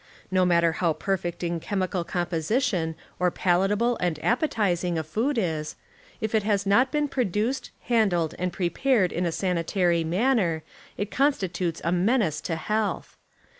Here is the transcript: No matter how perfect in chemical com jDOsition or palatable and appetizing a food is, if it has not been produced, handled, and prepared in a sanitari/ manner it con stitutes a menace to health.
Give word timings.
No 0.31 0.45
matter 0.45 0.71
how 0.71 0.93
perfect 0.93 1.43
in 1.43 1.59
chemical 1.59 2.03
com 2.03 2.25
jDOsition 2.25 2.95
or 3.19 3.29
palatable 3.29 3.97
and 3.97 4.17
appetizing 4.25 4.97
a 4.97 5.03
food 5.03 5.37
is, 5.37 5.75
if 6.19 6.33
it 6.33 6.41
has 6.41 6.65
not 6.65 6.91
been 6.91 7.07
produced, 7.07 7.69
handled, 7.81 8.33
and 8.39 8.51
prepared 8.51 9.11
in 9.11 9.27
a 9.27 9.29
sanitari/ 9.31 10.03
manner 10.03 10.63
it 10.97 11.11
con 11.11 11.33
stitutes 11.33 11.81
a 11.83 11.91
menace 11.91 12.41
to 12.41 12.55
health. 12.55 13.15